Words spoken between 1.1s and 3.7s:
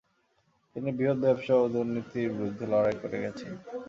ব্যবসা ও দূর্নীতির বিরুদ্ধে লড়াই করে গেছেন।